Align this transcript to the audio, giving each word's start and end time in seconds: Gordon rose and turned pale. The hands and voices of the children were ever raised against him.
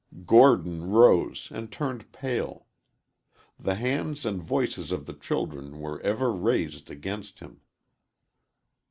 Gordon 0.25 0.89
rose 0.89 1.49
and 1.51 1.71
turned 1.71 2.11
pale. 2.11 2.65
The 3.59 3.75
hands 3.75 4.25
and 4.25 4.41
voices 4.41 4.91
of 4.91 5.05
the 5.05 5.13
children 5.13 5.79
were 5.79 6.01
ever 6.01 6.31
raised 6.33 6.89
against 6.89 7.37
him. 7.39 7.61